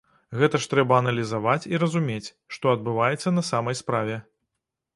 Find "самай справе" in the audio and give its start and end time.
3.53-4.21